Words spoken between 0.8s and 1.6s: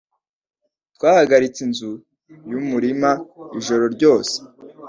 Twahagaritse